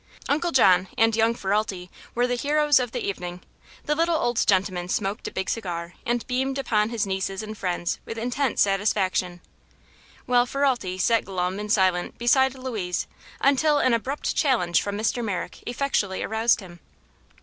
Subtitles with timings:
[0.27, 3.41] Uncle John and young Ferralti were the heroes of the evening.
[3.85, 7.99] The little old gentleman smoked a big cigar and beamed upon his nieces and friends
[8.03, 9.41] with intense satisfaction,
[10.25, 13.05] while Ferralti sat glum and silent beside Louise
[13.41, 15.23] until an abrupt challenge from Mr.
[15.23, 16.79] Merrick effectually aroused him.